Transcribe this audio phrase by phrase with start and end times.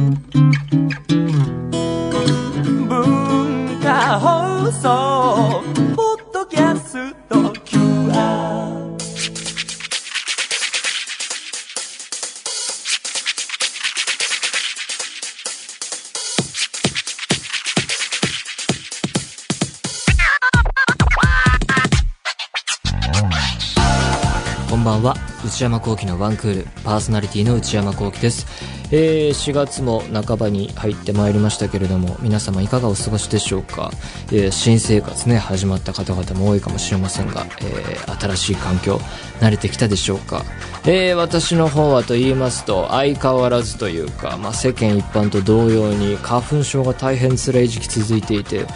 [0.00, 0.16] 文
[3.82, 5.62] 化放送
[5.94, 8.80] ポッドキャスト QR
[24.70, 25.14] こんばんは。
[25.44, 26.68] 内山聖輝のワンクール。
[26.84, 28.46] パーソナリティの内山聖輝です、
[28.92, 33.90] えー4月も半ばに入ってまいりましたけれども皆様いかがお過ごしでしょうか、
[34.32, 38.96] えー新生活ね始まった方々も多いかもしれませんが、えー新しい環境
[39.40, 40.44] 慣れてきたでしょうか、
[40.84, 48.66] えー私の方はと言いますと相変わらずというか、まあ、世間一般と同様に花粉症が大変辛い時期続いていて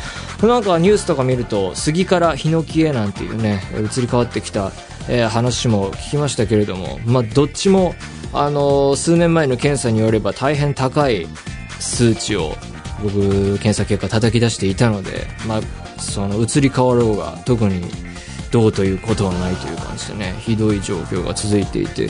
[0.43, 4.71] なんかニュースとか見ると杉からヒノキへなんていうね移り変わってきた
[5.09, 7.95] えー話も聞きましたけれども、まあ、どっちも、
[8.35, 11.29] あの数年前の検査によれば大変高い
[11.79, 12.55] 数値を
[13.03, 13.21] 僕
[13.59, 15.61] 検査結果叩き出していたので、まあ、
[16.01, 17.83] その移り変わろうが特に
[18.51, 22.09] どうということはないという感じでねひどい状況が続いていて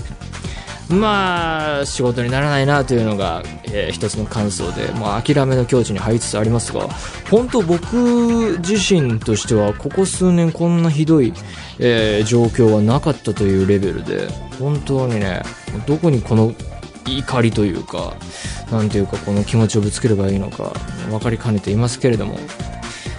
[0.88, 6.88] まあ仕事にならないなというのが、えー一つの感想で、まあ、諦めの境地に入りつつありますが
[7.30, 11.32] 本当僕自身としてはここ数年こんなひどい、
[11.78, 15.42] えー状況はなかったというレベルで本当にね
[15.86, 16.54] どこにこの
[17.06, 18.14] 怒りというか
[18.70, 20.72] なんていうかこの気持ちをぶつければいいのか
[21.10, 22.38] 分かりかねていますけれども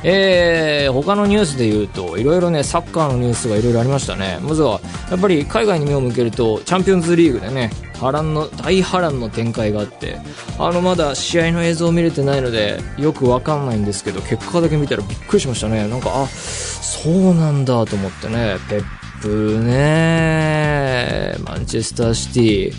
[0.07, 4.37] えー、他のニュースで言うと、いろいろね、サッカーのニュースがいろいろありましたね。
[4.43, 10.19] まずは、やっぱり海外に目を向けると、チャンピオンズリーグでね、波乱の、大波乱の展開があって、
[10.59, 15.87] あの、まだ試合の映像を見れてないので、よくわかんないんですけど、結果だけ見たらびっくりしましたね。
[15.87, 18.83] なんか、あ、そうなんだと思ってね、ペッ
[19.23, 22.73] プね、マンチェスターシティ、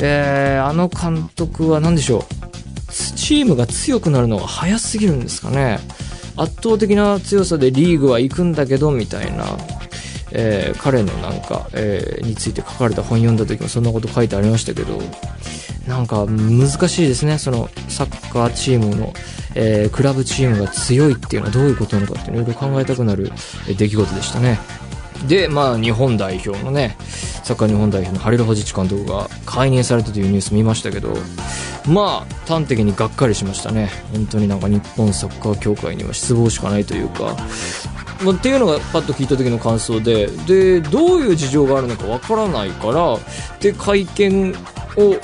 [0.00, 2.38] えー、あの監督は何でしょう。
[3.16, 5.78] チームが強くなるのが早すぎるんですかね
[6.38, 9.44] 圧倒的な強さでリーグは行くんだけどみたいな、
[10.32, 14.98] えー彼のなんか、えーについて書かれた本読んだ時もそんなこと書いてありましたけど
[15.86, 17.38] なんか難しいですね。
[17.38, 19.12] そのサッカーチームの、
[19.54, 23.32] えークラブチームが強いっていうのはどういうことなのかっていろいろ考えたくなる
[23.66, 24.58] 出来事でしたね。
[25.26, 26.96] で、まあ、日本代表のね、
[27.42, 31.16] サッカー日本代表のハリル・ホジッチ監督が解任されたというニュース見ましたけど、
[31.88, 33.90] まあ、端的にがっかりしましたね。
[34.12, 37.36] 本当になんか日本サッカー協会には失望しかないというか、
[38.24, 43.18] まあ、っていうのがパッと聞いた時の感想で、で、どういう事情があるのかわからないから、
[43.60, 44.50] で、会見
[44.96, 45.16] を、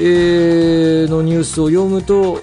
[0.00, 2.40] えーのニュースを読むと、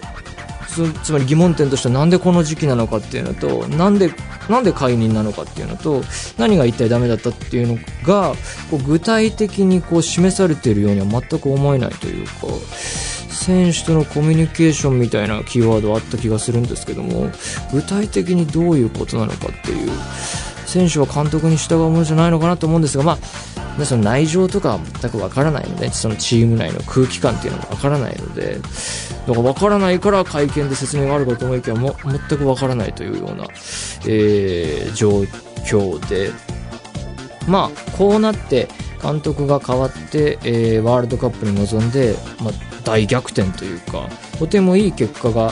[0.75, 4.11] つつまり疑問点としてはなんでこの時期なのかっていうのとなんで
[4.49, 6.03] なんで解任なのかっていうのと
[6.37, 8.33] 何が一体ダメだったっていうのが
[8.69, 12.31] こう具体的にこう示されているようには全く思えないというか。
[13.35, 17.29] 選手とのコミュニケーションみたいなキーワードはあった気がするんですけども
[17.71, 19.89] 具体的にどういうことなのかっていう
[20.65, 28.59] 選手は監督に従うものじゃないのかなと思うんですがまあねその内情とかは全くわからないのでそのチーム内の空気感っていうのがわからないので
[29.27, 33.45] だからわからないから会見で説明があるかと思いきやも全くわからないというような、
[34.07, 35.21] えー状
[35.65, 36.31] 況で。
[37.47, 38.67] まあこうなって
[39.05, 45.51] 監督が変わって、えーワールドカップに臨んで、まあ、大逆転というかとてもいい結果が、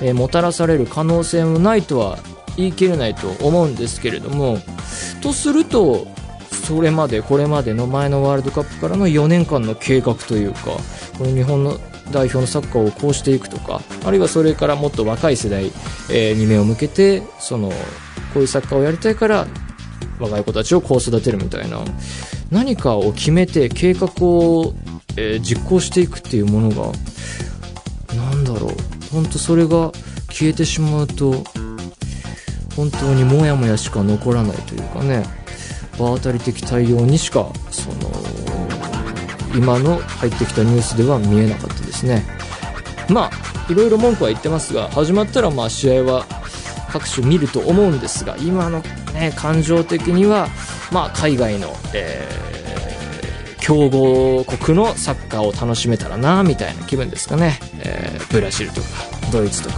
[0.00, 2.18] えーもたらされる可能性もないとは
[2.56, 4.58] 言い切れないと思うんですけれども
[5.20, 6.06] とすると
[6.66, 10.60] それまでこれまでの前のワールドカップからの4年間の計画というか
[11.18, 11.78] この日本の
[12.10, 15.66] 代表のサッカーをこうしていくとかあるいはそれからもっと若い世代、
[16.10, 17.74] えーに目を向けてそのこ
[18.36, 19.46] ういうサッカーをやりたいから
[20.18, 21.78] 若い子たちをこう育てるみたいな
[22.54, 24.74] 何かを決めて計画を、
[25.16, 26.92] えー実行していくっていうものが
[28.16, 28.70] なんだろう。
[29.12, 29.92] 本当それが
[30.28, 31.44] 消えてしまうと
[32.76, 35.24] 本当にモヤモヤしか残らないというかね。
[35.98, 38.10] 場当たり的対応にしかその
[39.54, 42.24] 今の入ってきたニュースでは見えなかったですね。
[43.08, 46.26] まあいろいろ文句は言ってますが始まったらまあ試合は
[46.94, 48.78] 各種見ると思うんですが今の
[49.12, 50.46] ね感情的には
[50.92, 52.44] まあ海外の、えー
[53.66, 58.86] 強豪国のサッカーを楽しめたらなみたいな気分ですかね、えーブラジルとか
[59.32, 59.76] ドイツとか、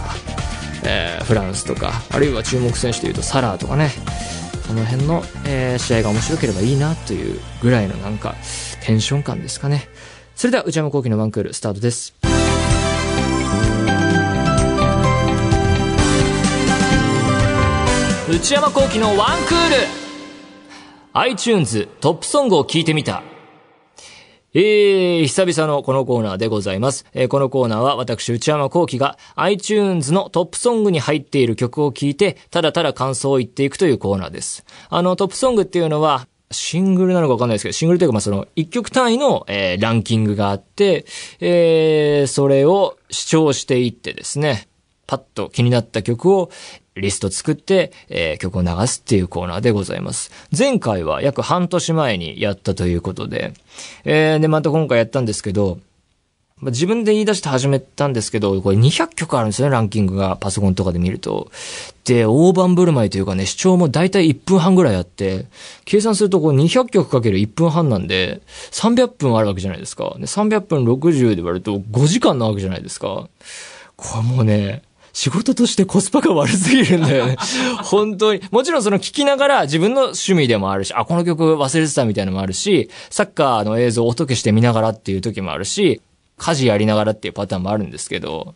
[0.83, 3.91] えーフランスとかあるいは注目選手でいうとサラーとかね。
[4.67, 8.35] この辺の、えー試合が面白ければいいなというぐらいのなんか
[8.81, 9.87] テンション感ですかね。
[10.35, 12.26] それでは内山昂輝の1クールスタートです。
[18.37, 19.75] 内山昂輝の1クール
[21.13, 23.23] iTunes トップソングを聞いてみた
[24.53, 27.07] えー、久々のこのコーナーでございます。
[27.13, 34.65] えーこのコーナーは私、内山昂輝が iTunes のトップソングに入っている曲を聴いて、ただただ感想を言っていくというコーナーです。
[34.89, 41.05] あの、トップソングっていうのは、シングルなのかわかんないですけど、シングルというか、まあ、その、一曲単位の、えーランキングがあって、
[41.39, 44.67] えーそれを視聴していってですね、
[45.07, 46.51] パッと気になった曲を
[47.01, 50.31] リスト作って、えー曲を流すっていうコーナーでございます。
[50.57, 53.53] 前回は約半年前にやったということで、
[54.05, 55.79] えーで、また今回やったんですけど、
[56.59, 61.51] まあ自分で言い出して始めたんですけど、これ200曲あるんですよね、ランキングがパソコンとかで見ると。
[62.03, 65.45] で、大盤振る舞いというかね、視聴もだいたい1分半ぐらいあって、
[65.85, 68.41] 計算するとこう200曲かける1分半なんで、
[68.71, 70.15] 300分あるわけじゃないですか。
[70.17, 73.29] で300分60で割ると5時間なわけじゃないですか。
[73.95, 74.81] これもうね、
[75.17, 77.37] 仕事としてコスパが悪すぎるんだよね。
[77.81, 78.41] 本当に。
[78.51, 86.01] もちろんその聞きながら自分の趣味でもあるし、あ、この曲忘れてたみたいなのもあるし、サッカーの映像を音消して見ながらっていう時もあるし、
[86.37, 88.53] 家事やりながらっていうパターンもあるんですけど、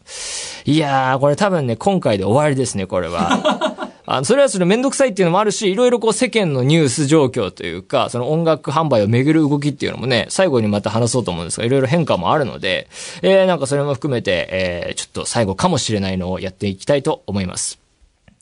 [0.66, 3.71] いやー、これ多分ね、今回で終わりですね、これは。
[4.06, 12.88] あのそれはそれめんどくさいっていうのもあるし、いろいろこう世間のニュース状況というか、その音楽販売をめぐる動きっていうのもね、最後にまた話そうと思うんですが、いろいろ変化もあるので、
[13.22, 17.80] えー、なんかそれも含めて、えー、ちょっと最後かもしれないのをやっていきたいと思います。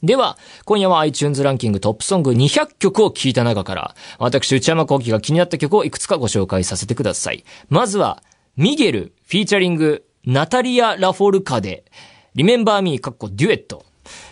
[0.01, 7.43] では、今夜は iTunes ランキングトップソング200曲を聴いた中から、私、内山幸輝が気になった曲をいくつかご紹介させてください。
[7.67, 8.23] まずは、
[8.55, 11.83] ミゲル、フィーチャリング、ナタリア・ラフォルカで、
[12.33, 13.83] リメンバー・ミー、かっこデュエット。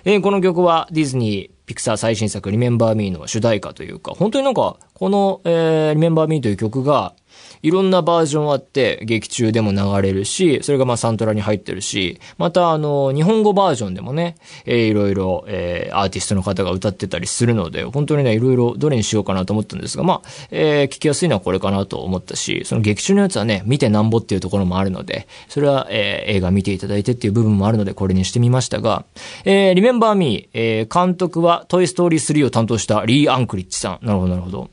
[0.05, 7.13] えーこの曲はディズニー、ピクサー最新作、リメンバー・ミーの主題歌というか、本当になんか、この、えー、リメンバー・ミーという曲が、
[7.61, 29.05] いろんなバージョンあって、劇中でも流れるし、それがまあサントラに入ってるし、またあの、日本語バージョンでもね、えーいろいろ、えーアーティストの方が歌ってたりするので、本当にね、いろいろどれにしようかなと思ったんですが、まあ、えー聞きやすいのはこれかなと思ったし、その劇中のやつはね、見てなんぼっていうところもあるので、それは、えー映画見ていただいてっていう部分もあるので、これにしてみましたが、
[29.45, 34.05] えー、リメンバーミー、えー監督はトイストーリー3を担当したリー・アンクリッチさん。
[34.05, 34.69] なるほど、なるほど。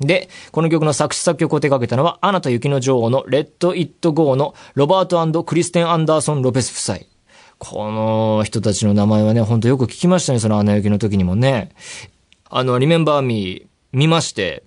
[0.00, 7.06] で、この曲の作詞作曲を手掛けたのは、アナと雪の女王の Let It Go のロバートクリステン・アンダーソン・ロペス夫妻。
[7.58, 11.70] この人たちの名前はね、ほんとよく聞きましたね、そのアナ雪の時にもね。
[12.50, 14.64] あの、リメンバー・ミー見まして、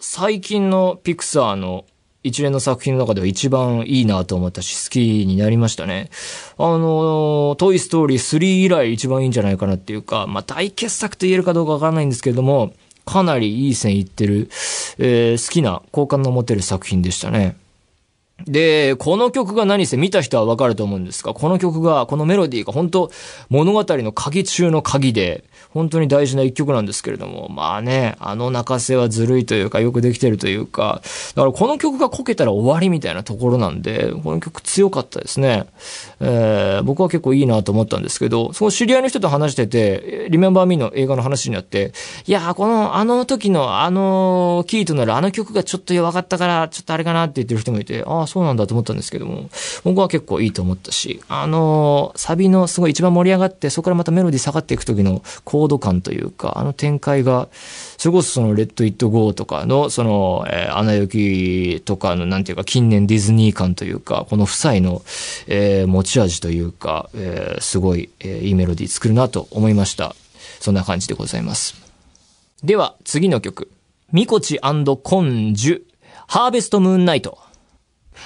[0.00, 1.84] 最近のピクサーの
[2.24, 6.10] 一連の作品の中では一番いいなと思ったし、好きになりましたね。
[6.56, 12.72] あの、トイストーリー3以来一番いいんじゃないかなっていうか、まあ、大傑作と言えるかどうかわからないんですけれども、
[13.08, 14.50] かなりいい線いってる、
[14.98, 17.56] えー好きな好感の持てる作品でしたね。
[18.46, 23.10] で、この曲が何せ見た人はわかると思うんですが、この曲が、このメロディーが本当
[23.48, 25.44] 物語の鍵中の鍵で、
[25.74, 31.02] 本当に大事な一曲なんですけれども、まあね、あの泣かせはずるいというか、よくできてるというか、
[31.34, 35.66] だからこの曲がこけたら終わりみたいなところなんで、この曲強かったですね。
[36.20, 41.92] えー僕は結構いいなと思ったんですけど、その知り合いの人と話してて、リメンバーミーの映画の話になって、
[42.26, 49.50] いや、この、あの時の、あの、キーとなるあの曲がちょっと弱かったから、ちょっとあれかなって言ってる人もいて、ああ、そうなんだと思ったんですけども、
[49.84, 57.48] 僕は結構いいと思ったし、あの、サビのすごい一番盛り上がって、そこからまたメロディー下がっていく時のコード感というか、あの展開が、
[57.96, 65.02] それこそその、レッド・イット・ゴーとかの、その、えー、アナ雪とかの、なんていうか、近年ディズニー感というか、この夫妻の、
[65.46, 70.14] えー持ち味というか、えーすごい、えーいいメロディー作るなと思いました。
[70.60, 71.74] そんな感じでございます。
[72.62, 73.70] では、次の曲。
[74.12, 75.82] ミコチコンジュ、
[76.26, 77.38] ハーベストムーンナイト。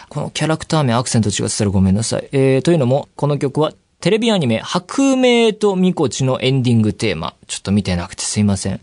[0.09, 2.29] このキャラクター名アクセント違ってたらごめんなさい。
[2.33, 3.73] えー、というのも、この曲は
[4.03, 7.37] テレビアニメ、白明とミコチのエンディングテーマ。
[7.47, 8.81] ちょっと見てなくてすいません。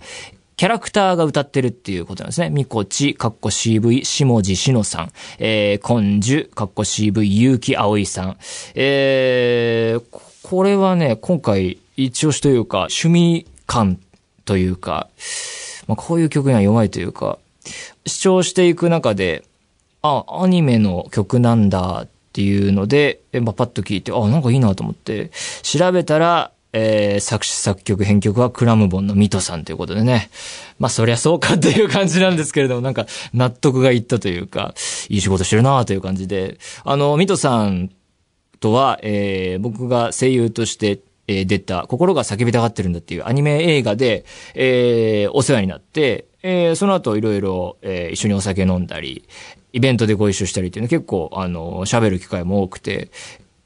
[0.55, 2.49] キャラクターが歌ってるっていうことなんですね。
[2.49, 5.11] ミコチ、カッコ CV、下地しのさん。
[5.39, 7.11] えー、コンジュ、カッコ CV、
[7.51, 8.37] 結城葵さん。
[8.75, 13.99] えー、これはね、今回、一押しというか、趣味感
[14.45, 15.09] というか、
[15.87, 17.39] まあ、こういう曲には弱いというか、
[18.05, 19.43] 視聴していく中で、
[20.01, 25.31] あ、アニメの曲なんだっていうので、まあ、パッと聞いて、あ、なんかいいなと思って、
[25.63, 30.29] 調べたら、えー作詞作曲編曲はクラムボンのミトさんということでね。
[30.77, 34.75] まあそりゃそうかっていう感じなんですけれども、なんか納得がいったというか、
[35.09, 37.89] いい仕事してるなという感じで、あの、ミトさん
[38.59, 49.25] とは、えー僕が声優として、えー出た、心が叫びたがってるんだっていうアニメ映画で、えーお世話になって、えーその後いろいろ、えー一緒にお酒飲んだり、
[49.73, 53.09] イベントでご一緒したりっていうの結構、あの、喋る機会も多くて、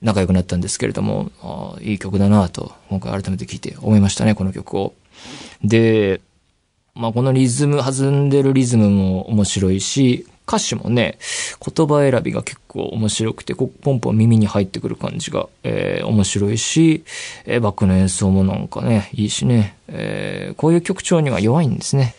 [0.01, 4.93] 仲良くなったんですけれども、あいい曲だなと、今回改めて聴いて思いましたね、この曲を。
[5.63, 6.19] で、
[6.93, 11.17] まあ、このリズム、弾んでるリズムも面白いし、歌詞もね、
[11.65, 17.03] 言葉選びが結構面白くて、こポンポン耳に入ってくる感じが、えー、面白いし、
[17.45, 22.15] えー、バックの演奏もなんかね、いいしね、えー、こういう曲調には弱いんですね。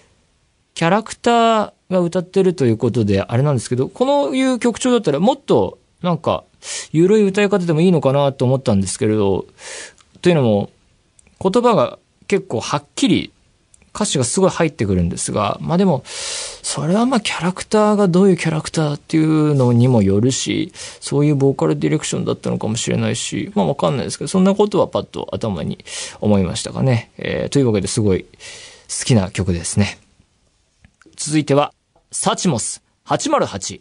[0.75, 6.45] キャラクターが歌ってるということで、あれなんですけど、このいう曲調だったらもっと、なんか、
[6.93, 9.47] ゆるい歌い方でもいいのかなと思ったんですけれど、
[10.21, 10.71] というのも、
[11.41, 13.33] 言葉が結構はっきり
[13.95, 25.85] 歌詞がすごい入ってくるんですが、まあでも、それはまあキャラクターがどういうキャラクターっていうのにもよるし、そういうボーカルディレクションだったのかもしれないし、まあわかんないですけど、そんなことはパッと頭に
[26.21, 27.13] 思いましたかね。
[27.19, 29.99] えー、というわけですごい好きな曲ですね。
[31.17, 31.73] 続いては、
[32.11, 33.81] サチモス808。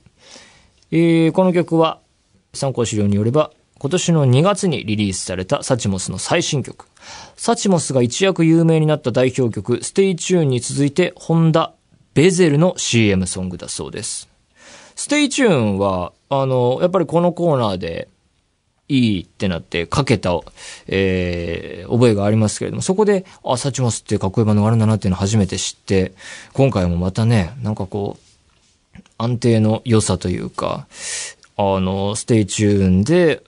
[0.92, 2.00] えー、この曲は
[2.54, 6.86] 参考資料によれば、今年の2月にリリースされた Suchmos の最新曲。
[7.36, 11.74] Suchmos が一躍有名になった代表曲、 STAY TUNE に続いて、ホンダ、
[12.13, 14.30] ベゼルの CM ソングだそうです。
[14.96, 18.08] STAY TUNE は、あの、やっぱりこのコーナーで、
[18.90, 20.40] いいってなってかけた、
[20.88, 26.13] えー、覚えがありますけれども、そこで、あ、 Suchmos ってかっこいいバンドがあるんだなっていうのを初めて知って、
[26.54, 30.88] 今回もまたね、なんかこう、安定の良さというか、
[31.58, 33.42] あの、 STAY TUNE で、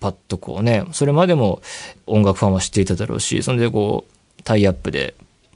[0.00, 1.60] パッとこうね、それまでも
[2.06, 5.14] 音楽ファンは知っていただろうし、それでこう、タイアップで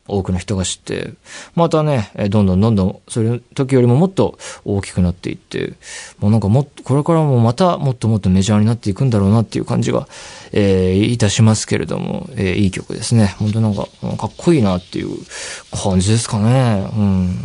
[0.09, 1.13] 多くの人が知って、
[1.55, 5.75] またね、どんどんどんどん、それ時よりももっと大きくなっていって、
[6.19, 10.09] もうなんかもっと、これからもまたもっともっとメジャーになっていくんだろうなっていう感じが、
[10.53, 13.35] えー、いたしますけれども、えー、いい曲ですね。
[13.39, 15.17] 本当なんか、かっこいいなっていう
[15.71, 16.91] 感じですかね。
[16.97, 17.39] うん。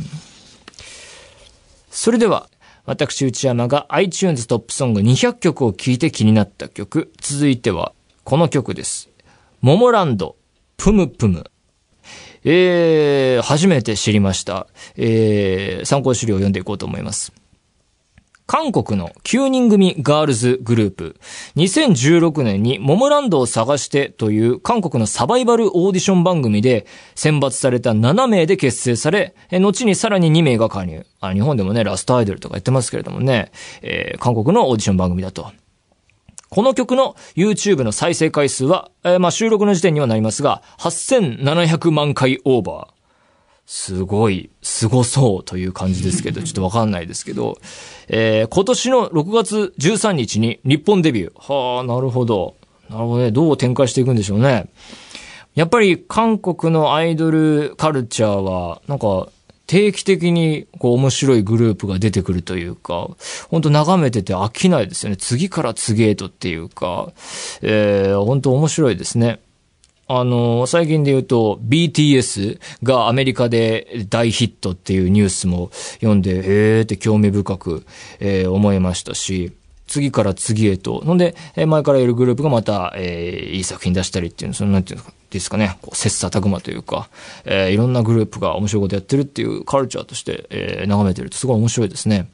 [1.92, 2.50] それでは、
[2.86, 7.12] 私内山が iTunes トップソング200曲を聴いて気になった曲。
[7.20, 7.94] 続いては、
[8.24, 9.10] この曲です。
[9.62, 10.36] モモランド、
[10.78, 11.50] プムプム。
[12.46, 14.68] えー、初めて知りました。
[14.96, 17.34] えー、参考資料を読んでいこうと思います。
[18.48, 21.20] 韓国の9人組ガールズグループ、
[21.56, 26.86] 2016年にモモランドを探してという韓国のサバイバルオーディション番組で
[27.16, 31.08] 選抜された7名で結成され、後にさらに2名が加入。
[31.22, 35.52] あ日本でもね、ラストアイドルとか言ってますけれどもね、えー、韓国のオーディション番組だと。
[36.50, 42.96] この曲の YouTube の再生回数は、えー、まあ収録の時点にはなりますが、8700万回オーバー。
[43.66, 47.58] すごい、すごそうという感じですけど、 ちょっとわかんないですけど、
[48.08, 51.54] えー、今年の6月13日に日本デビュー。
[51.54, 52.56] はあ、なるほど。
[52.90, 53.32] なるほどね。
[53.32, 54.70] どう展開していくんでしょうね。
[55.56, 59.30] やっぱり韓国のアイドルカルチャーは、なんか、
[59.68, 63.10] 定期的にこう面白いグループが出てくるというか、
[63.50, 65.18] 本当眺めてて飽きないですよね。
[65.18, 67.12] 次から次へとっていうか、
[67.62, 69.40] えー、本当面白いですね。
[70.08, 76.38] あの、最近で言うと BTS がアメリカで大ヒットっていうニュースも読んで、
[76.78, 77.86] へーって興味深く、
[78.20, 79.52] えー、思いましたし、
[79.88, 81.04] 次から次へと。
[81.06, 81.36] ので、
[81.68, 87.10] 前からいるグループがまた、えー、いい作品出したりっていう、その、なんていうんですかですかね、こう、切磋琢磨というか、
[87.46, 92.30] えー、いろんなグループが面白いことやってるっていうカルチャーとして、えー、眺めてるとすごい面白いですね。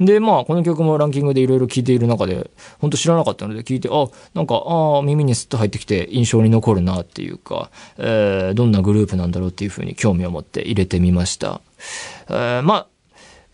[0.00, 2.50] で、まあ、この曲もランキングでいろいろ聴いている中で、
[2.80, 11.60] 本当知らなかったので聞いて、あ、なんか、ああ、耳にスッと入ってきて印象に残るなっていうか、えー、どんなグループなんだろうっていうふうに興味を持って入れてみました。
[12.28, 12.86] えー、まあ、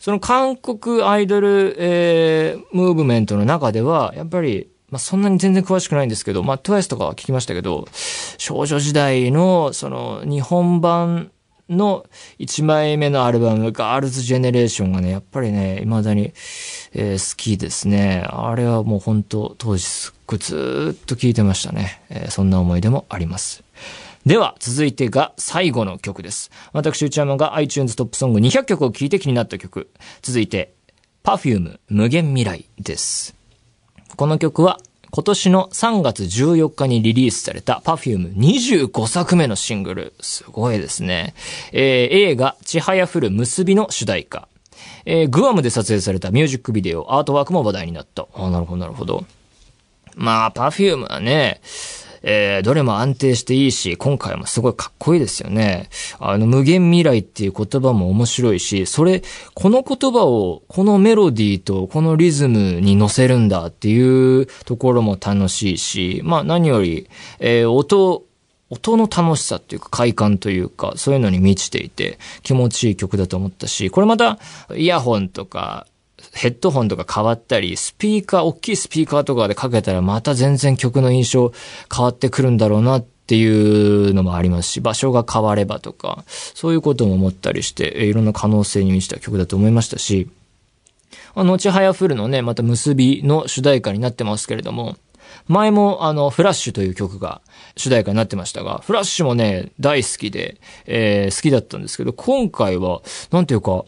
[0.01, 7.89] その韓国アイドル、えー、ムーブメントの中では、やっぱり、まあ、そんなに全然詳しくないんですけど、まあ、TWICE とかは聞きましたけど、
[8.37, 11.33] 少女時代の、その、日本版
[11.71, 12.05] の
[12.39, 16.35] 1枚目のアルバム、ガールズジェネレーションがね、やっぱりね、未だに、
[16.93, 18.27] えー、好きですね。
[18.29, 22.03] あれはもう本当当時すっごいずっと聴いてましたね。
[22.11, 23.65] えー、そんな思い出もあります。
[24.27, 26.51] では、続いてが最後の曲です。
[26.75, 29.91] 私、内山が iTunes トップソング200曲を聴いて気になった曲。
[30.21, 30.75] 続いて、
[31.25, 33.42] Perfume 無限未来です。
[34.17, 34.79] この曲は
[35.11, 40.13] 今年の3月14日にリリースされた Perfume25 作目のシングル。
[40.21, 41.35] すごいですね。
[41.73, 41.83] えー、
[42.31, 44.49] 映画、ちはやふる結びの主題歌。
[45.05, 48.27] えー、グアムで撮影されたミュージックビデオ、アートワークも話題になった。
[48.35, 49.25] あ、なるほど、なるほど。
[50.15, 51.61] まあ、Perfume はね、
[52.23, 55.89] えー、どれも安定していいし、今回もすごいかっこいいですよね。
[56.19, 59.23] あの、無限未来っていう言葉も面白いし、それ、
[59.55, 67.09] この言葉を、このメロディーとこのリズムに乗せるんだっていうところも楽しいし、まあ何より、
[67.41, 68.25] えー、音、
[68.71, 74.39] 音の楽しさっていうか快感というか、そういうのに満ちていて気持ちいい曲だと思ったし、これまた
[74.75, 75.87] イヤホンとか
[76.33, 81.53] ヘッドホンとか変わったり、スピーカー、大きいスピーカーとかでかけたらまた全然曲の印象
[81.95, 83.47] 変わってくるんだろうなってい
[84.11, 90.29] うのもありますし、場所が変わればとか、そういうことも思ったりして、いろんな可能性に満ちた曲だと思いましたし、
[91.35, 94.97] あの、ちはやふるのね、また結びの主題歌になってますけれども、
[95.49, 97.41] 前もあの、フラッシュという曲が
[97.77, 103.85] 主題歌になってましたが、フラッシュもね、大好きで、えー、好きだったんですけど、今回は、なんていうか、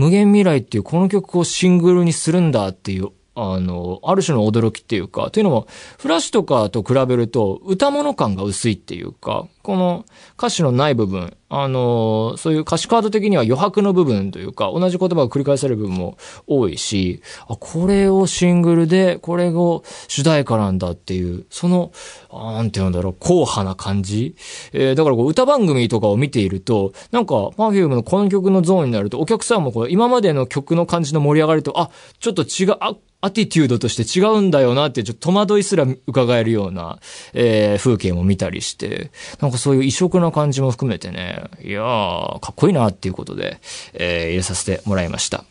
[0.00, 3.10] 無限未来っていうこの曲をシングルにするんだっていう
[3.42, 5.66] あの、ある種の驚きっていうか、というのも、
[5.98, 10.04] フラッシュとかと比べると、歌物感が薄いっていうか、この
[10.36, 21.92] 歌詞のない部分、あの、そういう歌詞カード的には余白の部分というか、同じ言葉が繰り返される部分も多いし、あ、これをシングルで、これを主題歌なんだっていう、その、
[22.32, 24.34] なんて言うんだろう、硬派な感じ。
[24.72, 36.98] えー、だからこう歌番組とかを見ていると、なんか、Perfume のこの曲のゾーンになると、お客さんもこう、今までの曲の感じの盛り上がりと、あ、ちょっと違う、あ、アティテュードとして違うんだよなって、ちょっと戸惑いすら伺えるような、
[37.34, 39.10] えー、風景も見たりして、
[39.40, 43.60] なんかそういう異色な感じも含めてね、いやー、かっこいいなっていうことで、
[43.92, 45.44] えー、入れさせてもらいました。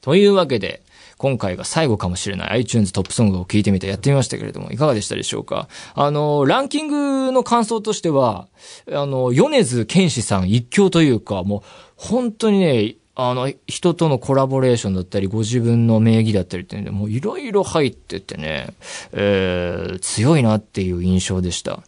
[0.00, 0.82] というわけで、
[1.18, 5.68] 今回が最後かもしれない iTunes トップソングを聞いてみてやってみましたけれども、いかがでしたでしょうか？
[5.94, 6.86] あの、ランキン
[7.26, 8.48] グの感想としては、
[8.90, 11.62] あの、米津玄師さん一強というか、もう、
[11.96, 18.74] 本当にね、あの、人とのコラボレーションだったり、ご自分の名義だったりっていうので、もういろいろ入っててね、
[19.12, 21.82] えー、強いなっていう印象でした。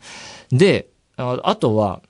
[0.51, 2.03] で、ああとは、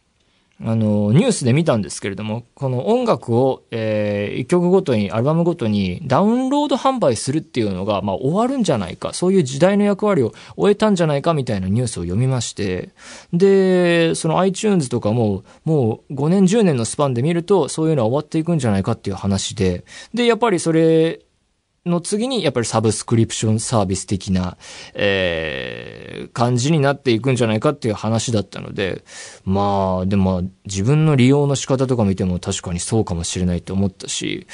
[0.65, 12.91] あの、ニュースで見たんですけれども、この音楽を、えー、一曲ごとに、アルバムごとにダウンロード販売するっていうのが、まあ終わるんじゃないか、そういう時代の役割を終えたんじゃないかみたいなニュースを読みまして、
[13.33, 21.21] で、その iTunes とかも、もう5年10年のスパンで見ると、そういうのは終わっていくんじゃないかっていう話で、で、やっぱりそれ、
[21.85, 24.57] の次に、やっぱりサブスクリプションサービス的な、
[24.95, 29.05] えー、感じになっていくんじゃないかっていう話だったので、
[29.45, 34.47] まあ、でも自分の利用の仕方とか見ても確かにそうかもしれないと思ったし、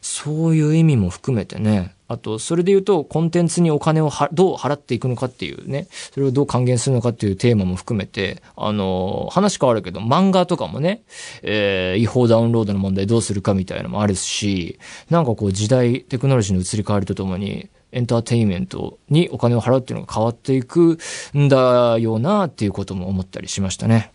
[0.00, 11.02] そういう意味も含めてね、あと、それで言うと、コンテンツにお金をは、どう払っていくのかっていうね、それをどう還元するのかっていうテーマも含めて、あの、話変わるけど、漫画とかもね、
[11.42, 20.98] えー、違法ダウンロードの問題どうするかみたいなのもあるし、なんかこう時代、テクノロジーの移り変わりとともに、エンターテインメントにお金を払うっていうのが変わっていく
[21.38, 24.10] んだよなっていうことも思ったりしましたね。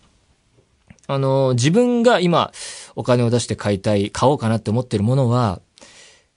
[1.06, 2.52] あの、自分が今
[2.94, 5.62] お金を出して買いたい、買おうかなって思ってるものは、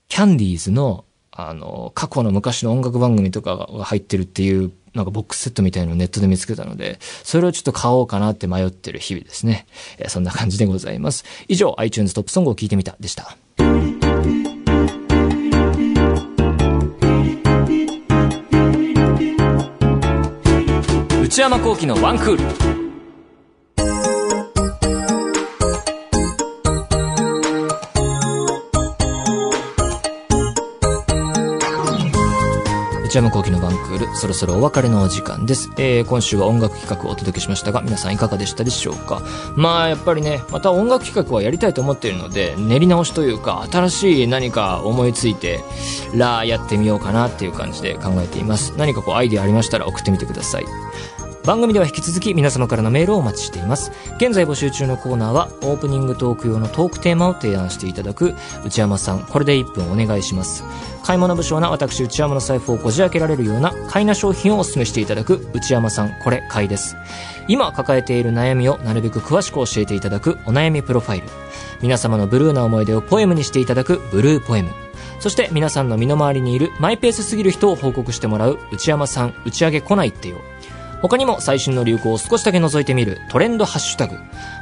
[0.08, 9.66] キャンディーズのあの、過去の昔の音楽番組とかが入ってるっていう、なんかボックスセットみたいのをネットで見つけたので、それをちょっと買おうかなって迷ってる日々ですね。
[9.98, 11.24] えー、そんな感じでございます。
[11.46, 13.36] 以上、iTunes トップソングを聞いてみたでした。
[21.22, 22.79] 内山幸喜のワンクール。
[33.10, 35.72] 内山幸喜のバンクール、そろそろお別れのお時間です。
[35.78, 39.20] えー、今週は音楽企画をお届けしましたが、皆さんいかがでしたでしょうか？
[39.56, 45.58] まあ、やっぱりね、また音楽企画はやりたいと思っているので、練り直しというか、新しい何か思いついて、
[46.14, 48.74] ら、やってみようかなっていう感じで考えています。
[48.76, 50.66] 何かこう、アイデアありましたら送ってみてください。
[51.50, 53.90] 番組では引き続き皆様からのメールをお待ちしています。
[54.18, 60.62] 現在募集中のコーナーは、オープニングトーク用のトークテーマを提案していただく、内山さん、これで1分お願いします。
[61.02, 66.94] 買い物不詳な私内山の財布をこじ開けられるような買いな商品をお勧めしていただく内山さんこれ買いです
[67.48, 71.26] 今抱えている悩みをなるべく詳しく教えていただくお悩みプロファイル
[71.82, 74.70] 皆様のブルーな思い出をポエムにしていただくブルーポエム
[75.18, 80.38] そして皆さんの身の回りにいるマイペースすぎる人を報告してもらう内山さん打ち上げ来ないってよ
[81.02, 84.16] 他にも最新の流行を少しだけ覗いてみるトレンドハッシュタグ。